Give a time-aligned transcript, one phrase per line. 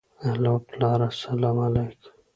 [0.27, 1.99] الو پلاره سلام عليک.